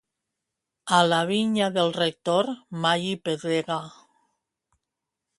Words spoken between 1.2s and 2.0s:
vinya del